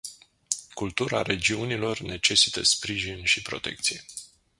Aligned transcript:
Cultura 0.73 1.21
regiunilor 1.21 1.99
necesită 1.99 2.63
sprijin 2.63 3.23
și 3.23 3.41
protecție. 3.41 4.03